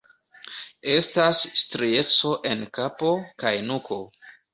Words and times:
Estas 0.93 1.41
strieco 1.61 2.31
en 2.53 2.63
kapo 2.79 3.13
kaj 3.45 3.53
nuko. 3.69 4.01